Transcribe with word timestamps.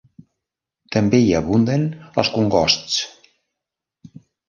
També 0.95 1.19
hi 1.25 1.27
abunden 1.41 1.87
els 2.25 2.35
congosts. 2.41 2.99